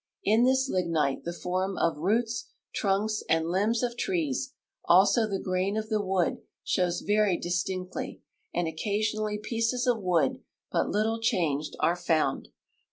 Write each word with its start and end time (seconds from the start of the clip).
In 0.23 0.45
this 0.45 0.67
lignite 0.67 1.25
the 1.25 1.31
form 1.31 1.77
of 1.77 1.97
roots, 1.99 2.49
trunks, 2.73 3.21
and 3.29 3.47
limbs 3.51 3.83
of 3.83 3.95
trees, 3.95 4.55
also 4.85 5.27
the 5.29 5.37
grain 5.37 5.77
of 5.77 5.89
the 5.89 6.01
wood, 6.01 6.41
show 6.63 6.87
veiy 6.87 7.39
distinctly, 7.39 8.23
and 8.51 8.67
occasional!}^ 8.67 9.39
pieces 9.43 9.85
of 9.85 9.97
Avood, 9.99 10.41
but 10.71 10.89
little 10.89 11.19
changed, 11.21 11.75
are 11.81 11.95
found. 11.95 12.47